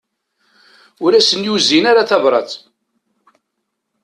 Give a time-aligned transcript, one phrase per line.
[1.05, 2.51] Ur asen-yuzin ara tabrat.